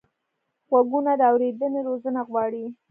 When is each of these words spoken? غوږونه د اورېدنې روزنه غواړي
غوږونه 0.69 1.11
د 1.19 1.21
اورېدنې 1.31 1.79
روزنه 1.87 2.21
غواړي 2.29 2.63